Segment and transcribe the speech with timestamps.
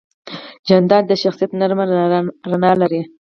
[0.67, 1.85] جانداد د شخصیت نرمه
[2.51, 3.01] رڼا لري.